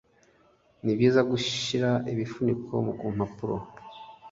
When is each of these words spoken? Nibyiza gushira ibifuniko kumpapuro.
Nibyiza 0.83 1.21
gushira 1.31 1.89
ibifuniko 2.11 2.73
kumpapuro. 2.99 3.55